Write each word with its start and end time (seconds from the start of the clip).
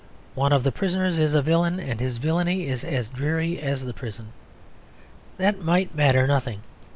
One 0.33 0.51
of 0.51 0.63
the 0.63 0.71
prisoners 0.71 1.19
is 1.19 1.35
a 1.35 1.43
villain, 1.43 1.79
and 1.79 1.99
his 1.99 2.17
villainy 2.17 2.65
is 2.65 2.83
as 2.83 3.07
dreary 3.07 3.59
as 3.61 3.85
the 3.85 3.93
prison; 3.93 4.29
that 5.37 5.61
might 5.63 5.93
matter 5.93 6.25
nothing. 6.25 6.61